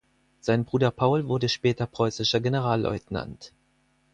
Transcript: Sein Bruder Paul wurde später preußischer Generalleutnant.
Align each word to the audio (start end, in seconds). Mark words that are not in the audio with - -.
Sein 0.39 0.65
Bruder 0.65 0.89
Paul 0.89 1.27
wurde 1.27 1.47
später 1.47 1.85
preußischer 1.85 2.39
Generalleutnant. 2.39 3.53